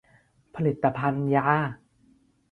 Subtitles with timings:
[0.55, 1.47] ผลิตภัณฑ์ยา